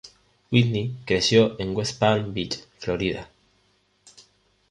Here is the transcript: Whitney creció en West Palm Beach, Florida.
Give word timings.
Whitney 0.51 0.95
creció 1.05 1.59
en 1.59 1.75
West 1.77 1.99
Palm 1.99 2.33
Beach, 2.33 2.57
Florida. 2.79 3.29